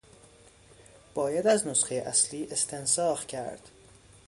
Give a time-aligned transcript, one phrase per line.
[1.13, 3.69] باید از نسخهٔ اصلی استنساخ کرد.